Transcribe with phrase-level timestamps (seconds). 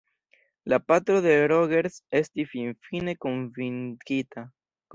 [0.71, 4.49] La patro de Rogers estis finfine konvinkita.